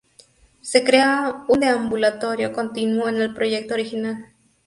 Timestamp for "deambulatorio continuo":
1.59-3.07